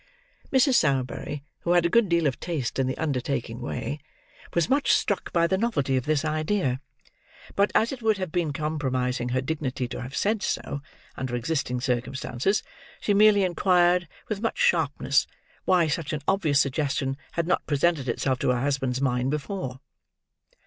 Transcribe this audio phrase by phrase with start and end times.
[0.51, 0.77] Mrs.
[0.77, 3.99] Sowerberry, who had a good deal of taste in the undertaking way,
[4.55, 6.81] was much struck by the novelty of this idea;
[7.55, 10.81] but, as it would have been compromising her dignity to have said so,
[11.17, 12.63] under existing circumstances,
[12.99, 15.27] she merely inquired, with much sharpness,
[15.65, 19.81] why such an obvious suggestion had not presented itself to her husband's mind before?